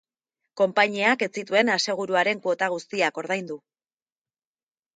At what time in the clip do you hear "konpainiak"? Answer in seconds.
0.61-1.25